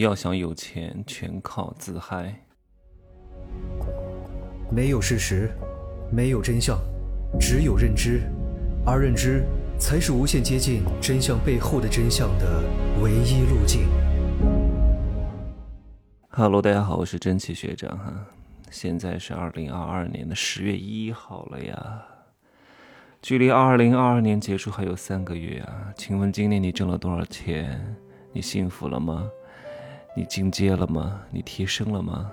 [0.00, 2.34] 要想有钱，全靠自嗨。
[4.70, 5.50] 没有事实，
[6.10, 6.78] 没有真相，
[7.38, 8.22] 只有认知，
[8.86, 9.44] 而认知
[9.78, 12.62] 才是无限接近真相背后的真相的
[13.02, 13.82] 唯一路径。
[16.30, 18.26] Hello，大家好，我是真奇学长哈。
[18.70, 22.02] 现在是二零二二年的十月一号了呀，
[23.20, 25.92] 距离二零二二年结束还有三个月啊。
[25.94, 27.94] 请问今年你挣了多少钱？
[28.32, 29.28] 你幸福了吗？
[30.16, 31.22] 你进阶了吗？
[31.30, 32.30] 你提升了吗？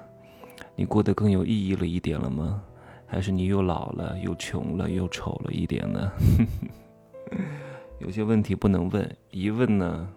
[0.76, 2.62] 你过得更有意义了一点了吗？
[3.06, 6.12] 还是你又老了，又穷了，又丑了一点呢？
[8.00, 10.08] 有些问题不能问，一问呢，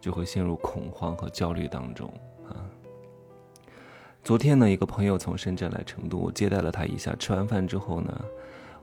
[0.00, 2.08] 就会陷入恐慌和焦虑当中
[2.48, 2.64] 啊。
[4.24, 7.14] 昨天呢，一个朋友从深圳来成都，我接待了他一下。
[7.16, 8.24] 吃完饭之后呢，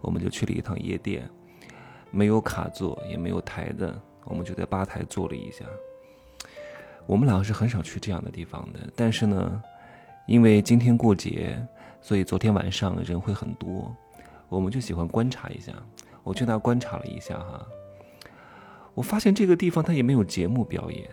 [0.02, 1.28] 我们就去了一趟夜店，
[2.12, 3.94] 没有卡座，也没有台子，
[4.26, 5.66] 我们就在吧台坐了一下。
[7.08, 9.64] 我们两个是很少去这样的地方的，但是呢，
[10.28, 11.58] 因为今天过节，
[12.02, 13.96] 所以昨天晚上人会很多，
[14.50, 15.72] 我们就喜欢观察一下。
[16.22, 17.66] 我去那观察了一下哈，
[18.94, 21.10] 我发现这个地方它也没有节目表演，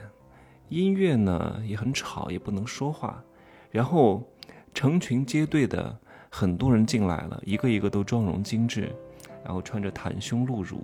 [0.68, 3.22] 音乐呢也很吵，也不能说话。
[3.70, 4.20] 然后
[4.74, 5.96] 成群结队的
[6.28, 8.92] 很多人进来了，一个一个都妆容精致，
[9.44, 10.82] 然后穿着袒胸露乳。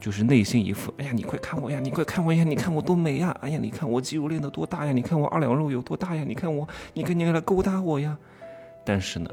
[0.00, 8.16] 就是内心一副，哎呀，你快看我呀，你快看我呀，你看我多美呀，哎呀，你看我肌肉练得多大呀，你看我二两肉有多大呀，你看我，你看你来勾搭我呀。
[8.82, 9.30] 但是呢，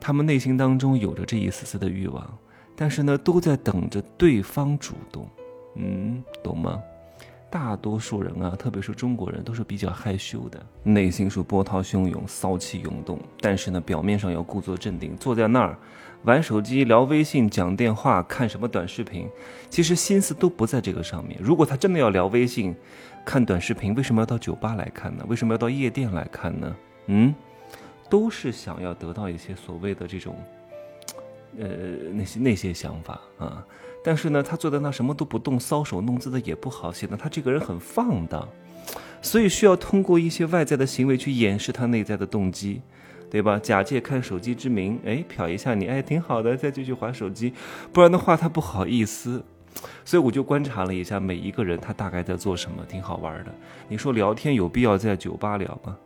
[0.00, 2.38] 他们内心当中有着这一丝丝的欲望，
[2.74, 5.28] 但是呢，都在等着对方主动，
[5.74, 6.82] 嗯，懂吗？
[7.50, 15.78] 大多数人啊，特别是中国人，都是比较害羞的，内心是波涛汹涌、骚气涌动，但是呢，表面上要故作镇定，坐在那儿。
[16.26, 19.28] 玩手机、聊微信、讲电话、看什么短视频，
[19.70, 21.38] 其实心思都不在这个上面。
[21.40, 22.74] 如果他真的要聊微信、
[23.24, 25.24] 看短视频，为什么要到酒吧来看呢？
[25.28, 26.76] 为什么要到夜店来看呢？
[27.06, 27.32] 嗯，
[28.10, 30.34] 都是想要得到一些所谓的这种，
[31.60, 31.68] 呃，
[32.12, 33.64] 那些那些想法啊。
[34.02, 38.48] 但是呢，他坐在那什么都不动，搔首弄姿的也不好，显得他这个人很放荡，
[39.22, 42.82] 所以需要通过一些外在的行为去掩饰他内在的动机。
[43.30, 43.58] 对吧？
[43.58, 47.52] 假借看手机之名，哎，瞟一下你，哎，挺好的，再继续划手机，
[47.92, 49.44] 不然的话他不好意思。
[50.04, 53.52] 所以我就观察了一下每一个人，他大概在做什么，挺好玩的。
[53.88, 55.96] 你说聊天有必要在酒吧聊吗？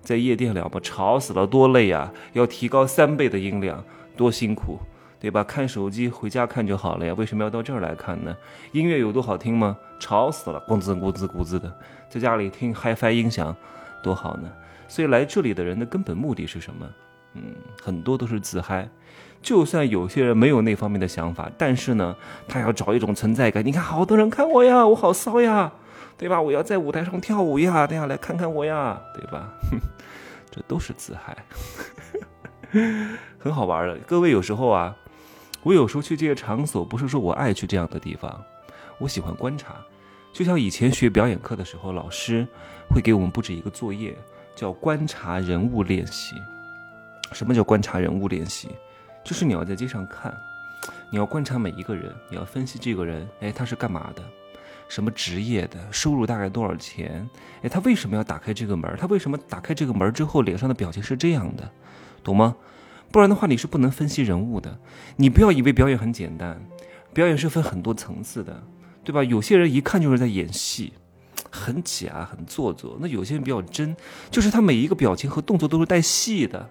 [0.00, 0.80] 在夜店聊吗？
[0.82, 2.12] 吵死了，多累啊！
[2.32, 3.84] 要提高三倍的音量，
[4.16, 4.76] 多辛苦，
[5.20, 5.44] 对吧？
[5.44, 8.36] 看手机回家看就好了呀，为什么要到这儿来看呢？
[8.72, 9.76] 音乐有多好听吗？
[10.00, 11.72] 吵死了，咣滋咕滋咕滋的，
[12.08, 13.54] 在家里听 HiFi 音响，
[14.02, 14.50] 多好呢。
[14.92, 16.86] 所以来这里的人的根本目的是什么？
[17.32, 18.86] 嗯，很多都是自嗨。
[19.40, 22.14] 就算有些人没有那方面的想法，但是呢，
[22.46, 23.64] 他要找一种存在感。
[23.64, 25.72] 你看，好多人看我呀，我好骚呀，
[26.18, 26.38] 对吧？
[26.42, 29.48] 我要在舞台上跳舞呀，大家来看看我呀，对吧？
[30.52, 31.34] 这都是自嗨，
[33.40, 33.96] 很好玩的。
[34.06, 34.94] 各位有时候啊，
[35.62, 38.44] 我有时候去这些场所，不是说我爱去这样的地方，
[38.98, 39.74] 我喜欢观察。
[40.34, 42.46] 就像以前学表演课的时候，老师
[42.90, 44.14] 会给我们布置一个作业。
[44.54, 46.36] 叫观察人物练习。
[47.32, 48.68] 什么叫观察人物练习？
[49.24, 50.34] 就是你要在街上看，
[51.10, 54.22] 你要观察每一个人，你要分析这个人，哎，他是干嘛的？
[54.88, 55.78] 什么职业的？
[55.90, 57.26] 收入大概多少钱？
[57.62, 58.94] 哎，他为什么要打开这个门？
[58.98, 61.70] 他为什么打开这个门之后脸上的表情是这样的？
[62.22, 62.54] 懂吗？
[63.10, 64.78] 不然的话你是不能分析人物的。
[65.16, 66.60] 你不要以为表演很简单，
[67.14, 68.62] 表演是分很多层次的，
[69.04, 69.24] 对吧？
[69.24, 70.92] 有些人一看就是在演戏。
[71.52, 72.96] 很假，很做作。
[73.00, 73.94] 那有些人比较真，
[74.30, 76.68] 就是他每一个表情和动作都是带戏的。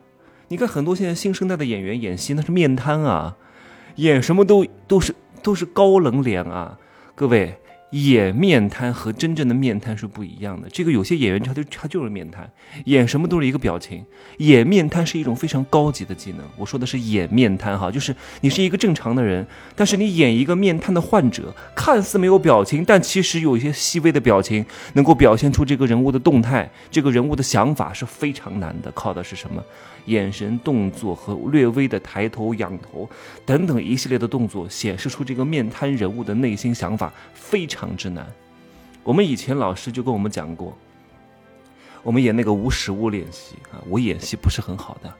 [0.49, 3.37] 你看很多现在新生代的演员演戏，那是面瘫啊，
[3.95, 6.77] 演什么都都是都是高冷脸啊，
[7.15, 7.55] 各位。
[7.91, 10.67] 演面瘫和真正的面瘫是不一样的。
[10.69, 12.49] 这个有些演员他就他就是面瘫，
[12.85, 14.03] 演什么都是一个表情。
[14.37, 16.45] 演面瘫是一种非常高级的技能。
[16.57, 28.89] 我说的是演面瘫哈，就是你是一个正常的人，但是你演一个面瘫的患者，看似没有表情，但其实有一些细微的表情能够表现出这个人物的动态，这个人物的想法是非常难的。
[28.93, 29.61] 靠的是什么？
[30.05, 33.07] 眼神、动作和略微的抬头、仰头
[33.45, 37.80] 等等一系列的动作，显示出这个面瘫人物的内心想法非常。
[37.81, 38.31] 常之难。
[39.03, 40.77] 我们以前老师就跟我们讲过，
[42.03, 45.11] 我们演那个无实物练习啊，我演戏不是很好的，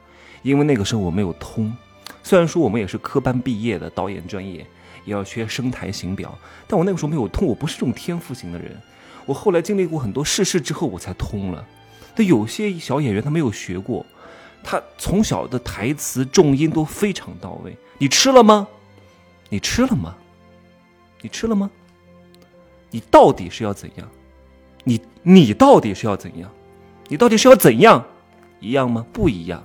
[0.44, 1.76] 因为那个时候我没有通。
[2.22, 4.60] 虽然说我们也是科班毕业的导演专业，
[5.06, 6.38] 也要学声台形表，
[6.68, 7.48] 但我那个时候没有通。
[7.48, 8.80] 我不是这种天赋型的人，
[9.26, 11.66] 我后来经历过很多世事之后，我才通了。
[12.14, 14.06] 但有些小演员他没有学过，
[14.64, 17.76] 他从小的台词重音都非常到位。
[17.98, 18.68] 你吃了吗？
[19.50, 20.16] 你吃了吗？
[21.22, 21.72] 你吃了吗？
[22.92, 24.08] 你到底是要怎样？
[24.84, 26.50] 你你到底是要怎样？
[27.08, 28.06] 你到底是要怎样？
[28.60, 29.06] 一样吗？
[29.12, 29.64] 不一样。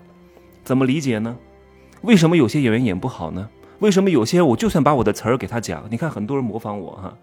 [0.64, 1.37] 怎么理解呢？
[2.02, 3.49] 为什么有些演员演不好呢？
[3.81, 7.14] 为什么有些我就算把我的词儿给他讲，你看很多人模仿我哈，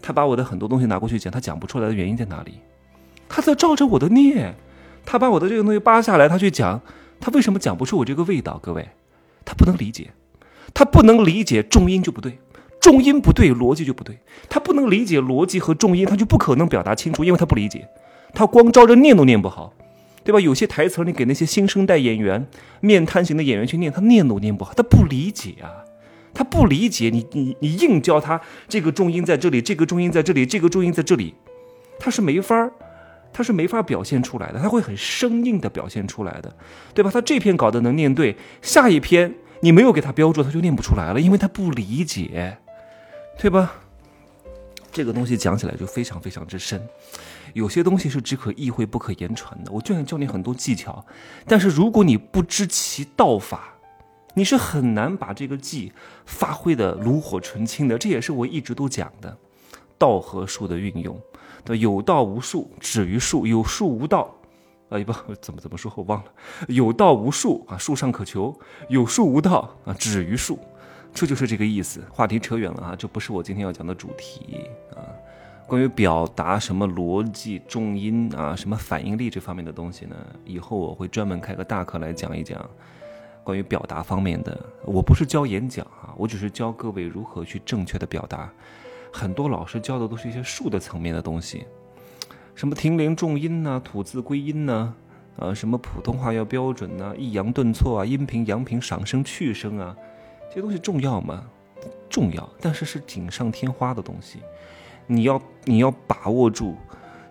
[0.00, 2.60] 他把我的很多东西拿过去讲，他讲不出来的原因在哪里？
[3.28, 4.54] 他在照着我的念，
[5.04, 6.80] 他把我的这个东西扒下来，他去讲，
[7.20, 8.58] 他为什么讲不出我这个味道？
[8.62, 8.88] 各位，
[9.44, 10.10] 他不能理解，
[10.72, 12.38] 他不能理解重音就不对，
[12.80, 14.18] 重音不对，逻辑就不对，
[14.48, 17.86] 他不能理解逻辑和重音，他就不可能表达清楚，因为他不理解，
[18.34, 19.74] 他光照着念都念不好。
[20.22, 20.38] 对吧？
[20.38, 22.46] 有些台词你给那些新生代演员、
[22.80, 25.80] 面瘫型的演员去念，他念都念不好，他不理解啊，
[26.34, 28.38] 他不理解你，你你硬教他
[28.68, 31.34] 这个重音在这里，这个重音在这里，这个重音在这里，
[31.98, 32.70] 他是没法儿，
[33.32, 36.54] 他是没法表现出来的，他会很生硬的表现出来的，
[36.92, 37.10] 对吧？
[37.10, 42.58] 他这篇稿子能念对，下一篇你没有给他标注，他就念不出来了，因为他不理解，
[43.40, 43.72] 对吧？
[44.92, 46.78] 这个东西讲起来就非常非常之深。
[47.54, 49.72] 有些东西是只可意会不可言传的。
[49.72, 51.02] 我就想教你很多技巧，
[51.46, 53.72] 但是如果你不知其道法，
[54.34, 55.90] 你是很难把这个技
[56.26, 57.96] 发挥的炉火纯青的。
[57.96, 59.34] 这也是我一直都讲的，
[59.96, 61.18] 道和术的运用。
[61.64, 64.36] 对，有道无术，止于术；有术无道，
[64.90, 66.30] 啊，不，怎么怎么说我忘了。
[66.68, 68.54] 有道无术啊，术上可求；
[68.90, 70.58] 有术无道啊，止于术。
[71.12, 72.02] 这就是这个意思。
[72.10, 75.04] 话题扯远了啊，这不是我今天要讲的主题啊。
[75.66, 80.16] 关于表达什么逻辑、重音啊，什么反应力这方面的东西呢？
[80.44, 82.68] 以后我会专门开个大课来讲一讲
[83.44, 84.58] 关于表达方面的。
[84.84, 88.50] 我不是教演讲啊，我只是教各位如何去正确的表达。
[89.12, 91.64] 很多老师教的都是一些术的层面的东西，
[92.54, 94.92] 什么停连重音呐、吐字归音呐，
[95.36, 99.96] 呃，什么普通话要标准呐、抑扬顿挫啊、阴平阳平、赏声去声啊，
[100.50, 101.44] 这些东西重要吗？
[102.10, 104.40] 重要，但是是锦上添花的东西。
[105.06, 106.76] 你要你要把握住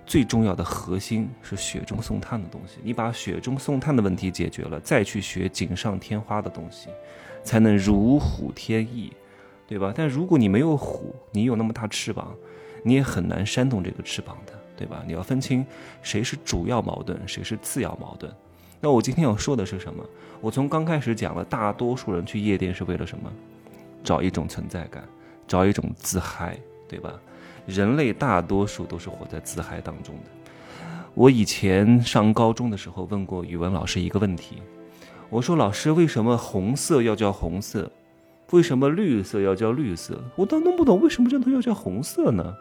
[0.06, 2.80] 最重要的核心是雪中送炭的东西。
[2.82, 6.88] 你把雪中送炭的问题解决了，再去学锦上添花的东西，
[7.44, 9.12] 才能如虎添翼，
[9.68, 9.94] 对吧？
[9.94, 12.34] 但如果你没有虎，你有那么大翅膀，
[12.84, 15.04] 你也很难扇动这个翅膀的，对吧？
[15.06, 15.66] 你要分清
[16.02, 18.34] 谁是主要矛盾，谁是次要矛盾。
[18.82, 20.04] 那我今天要说的是什么？
[20.42, 23.32] 我从刚开始讲了，大多数人去夜店是为了什么？
[24.04, 25.04] 找一种存在感，
[25.48, 27.14] 找一种自嗨，对吧？
[27.66, 30.32] 人类大多数都是活在自嗨当中的。
[31.14, 34.62] 我以前上高中的时候问过语文老师一个问题，
[35.30, 37.92] 我说：“老师，为什么红色要叫红色？
[38.52, 40.24] 为什么绿色要叫绿色？
[40.36, 42.56] 我倒弄不懂，为什么这都要叫红色呢？”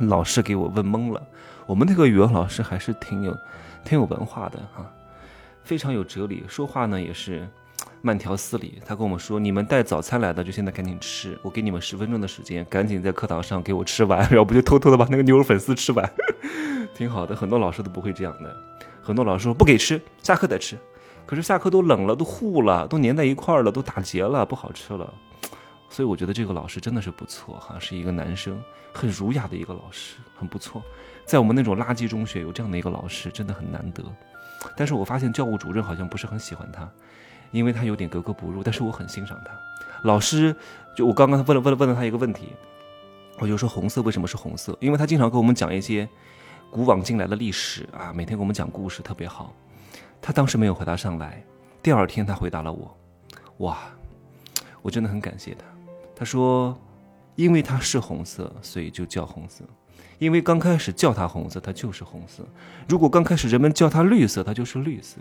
[0.00, 1.26] 老师给我问懵了。
[1.66, 3.36] 我们那个语文老师还是挺有、
[3.84, 4.90] 挺有文化的哈，
[5.66, 7.46] 非常有哲理，说话呢也是。
[8.00, 11.36] 慢条斯理，他跟我们说：“你们带早餐来的，就现在赶紧吃。
[11.42, 16.08] 我给你们十分钟的时间，赶紧在课堂上给我吃完，要不就偷偷的把那个牛肉粉丝吃完，
[16.94, 17.34] 挺好的。
[17.34, 18.56] 很多老师都不会这样的，
[19.02, 20.78] 很多老师说不给吃，下课再吃。
[21.26, 25.12] 可是下课都冷了，都糊了，都粘在一块儿了，都打结了，不好吃了。
[25.90, 28.62] 所以我觉得这个老师真的是不错哈，是一个男生，
[28.92, 30.80] 很儒雅的一个老师，很不错。
[31.24, 34.04] 在我们那种垃圾中学有这样的一个老师，真的很难得。
[34.76, 36.88] 但是我发现教务主任好像不是很喜欢他。”
[37.52, 39.52] 因为他有点格格不入，但是我很欣赏他。
[40.02, 40.54] 老师，
[40.96, 42.48] 就我刚刚问了问了问了他一个问题，
[43.38, 44.76] 我就说红色为什么是红色？
[44.80, 46.06] 因为他经常给我们讲一些
[46.70, 49.54] 古往今来的历史啊，每天给我们讲故事，特别好。
[50.20, 51.42] 他当时没有回答上来，
[51.80, 52.96] 第二天他回答了我，
[53.58, 53.78] 哇，
[54.82, 55.64] 我真的很感谢他。
[56.16, 56.76] 他说，
[57.36, 59.64] 因为它是红色，所以就叫红色。
[60.18, 62.42] 因为刚开始叫它红色，它就是红色。
[62.88, 65.20] 如果刚开始人们叫它绿色，它就是绿色。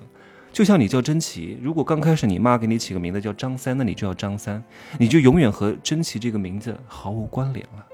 [0.54, 4.64] 就像你叫珍奇，如果刚开始你妈给你起个名字叫张三，那你就叫张三，
[4.98, 7.86] 你就永远和珍奇这个名字毫无关联了，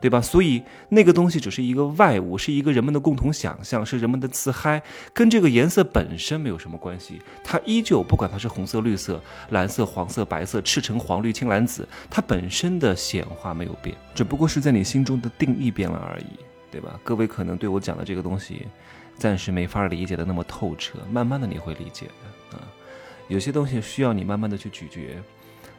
[0.00, 0.20] 对吧？
[0.20, 7.20] 所以那个东西只是一个外物，是一个人们的共同想象，是人们的自嗨，跟这个颜色本身没有什么关系。
[7.42, 16.38] 它依旧不管它是红色、绿色、蓝色、黄色、白色、赤橙黄绿青蓝紫，它本身的显化没有变，只不过是在你心中的定义变了而已，
[16.70, 16.98] 对吧？
[17.02, 18.66] 各位可能对我讲的这个东西。
[19.18, 22.62] 暂时没法理解的那么透彻，慢慢的你会理解的啊。
[23.26, 25.20] 有些东西需要你慢慢的去咀嚼。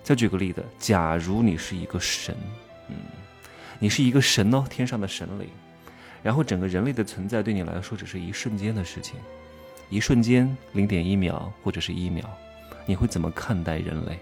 [0.03, 2.35] 再举个例子，假如你是一个神，
[3.79, 5.47] 你是一个神哦，天上的神灵，
[6.21, 9.15] 然后整个人类的存在对你来说只是一瞬间的事情，
[9.89, 12.25] 一瞬间零点一秒或者是一秒，
[12.85, 14.19] 你会怎么看待人类？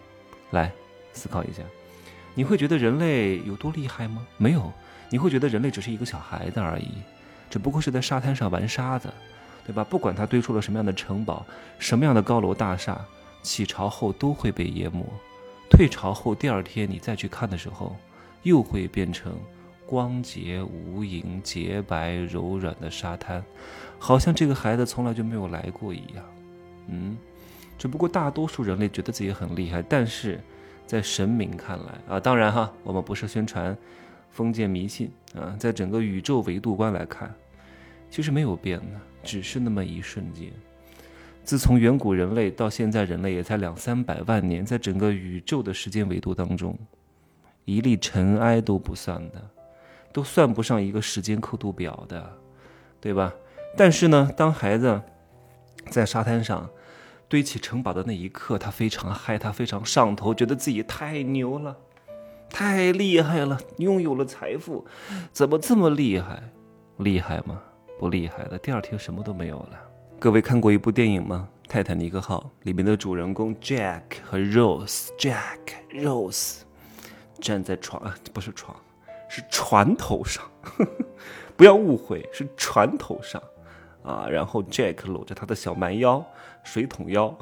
[0.51, 0.71] 来
[1.11, 1.61] 思考一下，
[2.35, 4.25] 你会觉得人类有多厉害吗？
[4.37, 4.71] 没有，
[5.09, 6.89] 你会觉得人类只是一个小孩子而已。
[7.49, 9.11] 只不过是在沙滩上玩沙子，
[9.65, 9.83] 对吧？
[9.83, 11.45] 不管他堆出了什么样的城堡，
[11.79, 12.99] 什么样的高楼大厦，
[13.41, 15.03] 起潮后都会被淹没，
[15.69, 17.95] 退潮后第二天你再去看的时候，
[18.47, 19.37] 又会变成
[19.85, 23.43] 光洁无垠、洁白柔软的沙滩，
[23.99, 26.25] 好像这个孩子从来就没有来过一样。
[26.87, 27.17] 嗯，
[27.77, 30.39] 只不过大多数人类觉得自己很厉害，但是
[30.85, 33.77] 在神明看来啊，当然哈，我们不是宣传
[34.29, 37.33] 封建迷信啊，在整个宇宙维度观来看，
[38.09, 40.51] 其实没有变的，只是那么一瞬间。
[41.43, 46.77] 自从远古人类到现在人类也才两三百万年，在整个宇宙的时间维度当中，
[47.67, 49.41] 一粒尘埃都不算的，
[50.13, 52.33] 都算不上一个时间刻度表的，
[53.01, 53.33] 对吧？
[53.75, 55.01] 但是呢，当孩子
[55.89, 56.69] 在沙滩上
[57.27, 61.75] 堆起城堡的那一刻，他非常嗨，他非常上头，觉得自己太牛了，
[62.49, 64.85] 太厉害了，拥有了财富，
[65.33, 66.41] 怎么这么厉害？
[66.99, 67.61] 厉害吗？
[67.99, 68.57] 不厉害的。
[68.59, 69.71] 第二天什么都没有了。
[70.17, 71.49] 各位看过一部电影吗？
[71.69, 75.59] 《泰坦尼克号》里面的主人公 Jack 和 Rose，Jack
[75.91, 76.61] Rose
[77.41, 78.01] 站在床，
[78.33, 78.75] 不是床，
[79.29, 80.43] 是船头上，
[81.55, 83.41] 不要误会，是船头上
[84.03, 84.27] 啊。
[84.29, 86.25] 然后 Jack 搂着他的小蛮腰，
[86.63, 87.35] 水桶腰，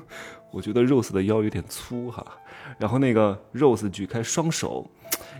[0.50, 2.24] 我觉得 Rose 的腰有点粗哈。
[2.78, 4.90] 然后那个 Rose 举开双手，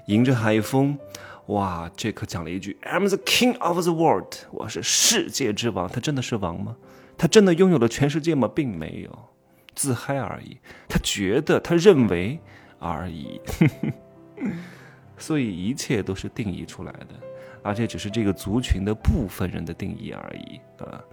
[0.06, 0.98] 迎着海风。
[1.46, 6.76] 哇，杰克讲了一句：“I'm the king of the world，我是世界之王。”他真的是王吗？
[7.18, 8.48] 他真的拥有了全世界吗？
[8.54, 9.18] 并没有，
[9.74, 10.58] 自嗨而已。
[10.88, 12.38] 他觉得，他认为
[12.80, 13.40] 而已。
[15.16, 17.08] 所以一切都是定义出来的，
[17.62, 21.04] 而且只是这个族群的部分人的定义而已啊。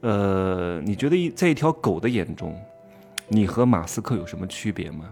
[0.00, 2.60] 呃，你觉得一在一条狗的眼中，
[3.28, 5.08] 你和马斯克有什么区别吗？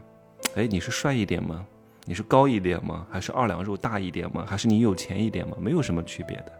[0.56, 1.64] 哎，你是帅一点吗？
[2.04, 3.06] 你是高一点吗？
[3.08, 4.44] 还是二两肉大一点吗？
[4.44, 5.56] 还是你有钱一点吗？
[5.60, 6.52] 没有什么区别的，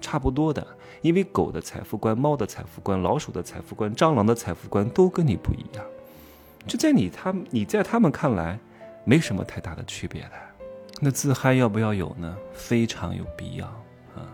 [0.00, 0.66] 差不多的。
[1.00, 5.84] 因为狗的财富观、猫的财富观、老鼠的财富观、蟑螂的财富观都跟你不一样，
[6.66, 8.58] 就在你他你在他们看来
[9.04, 10.30] 没什么太大的区别的。
[11.00, 12.36] 那自嗨要不要有呢？
[12.52, 13.66] 非常有必要
[14.14, 14.28] 啊！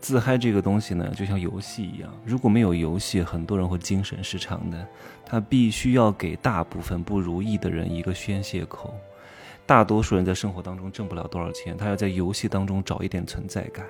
[0.00, 4.86] 自嗨这个东西呢，就像游戏一样，如果没有游戏，很多人会精神失常的。
[5.24, 8.94] 他必须要给大部分不如意的人一个宣泄口。
[9.64, 13.84] 大多数人在生活当中挣不了多少钱，他要在游戏当中找一点存在感；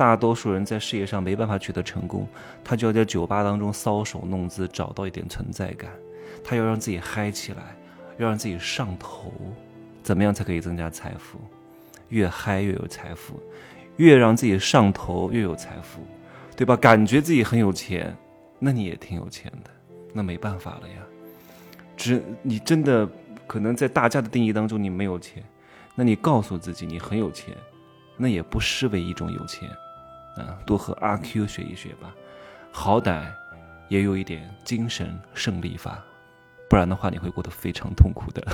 [0.00, 2.26] 大多数人在事业上没办法取得成功，
[2.64, 5.90] 他就要在酒吧当中搔首弄姿，找到一点存在感。
[6.42, 7.76] 他要让自己嗨起来，
[8.16, 9.30] 要让自己上头，
[10.02, 11.38] 怎么样才可以增加财富？
[12.08, 13.38] 越嗨越有财富，
[13.98, 16.00] 越让自己上头越有财富，
[16.56, 16.74] 对吧？
[16.74, 18.16] 感觉自己很有钱，
[18.58, 19.70] 那你也挺有钱的，
[20.14, 20.94] 那没办法了呀。
[21.94, 23.06] 只你真的。
[23.46, 25.42] 可能在大家的定义当中，你没有钱，
[25.96, 27.52] 那你告诉自己你很有钱，
[28.16, 29.68] 那也不失为一种有钱，
[30.36, 32.14] 啊，多和阿 Q 学一学吧，
[32.72, 33.32] 好歹
[33.88, 36.02] 也有一点精神胜利法，
[36.68, 38.46] 不然的话你会过得非常痛苦的。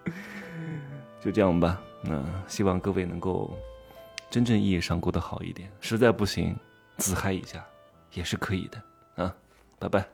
[1.20, 3.56] 就这样吧，嗯希望各位能够
[4.30, 6.56] 真正意义上过得好一点，实在不行
[6.96, 7.64] 自嗨一下
[8.12, 9.34] 也是可以的啊，
[9.78, 10.06] 拜拜。